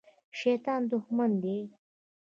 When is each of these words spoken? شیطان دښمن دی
شیطان 0.39 0.81
دښمن 0.91 1.31
دی 1.43 1.57